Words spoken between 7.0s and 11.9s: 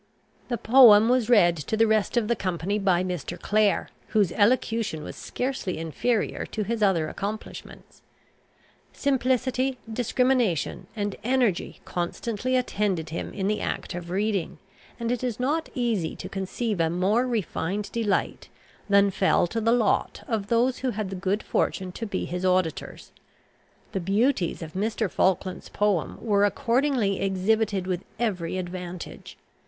accomplishments. Simplicity, discrimination, and energy